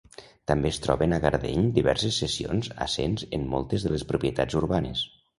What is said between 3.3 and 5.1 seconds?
en moltes de les propietats urbanes.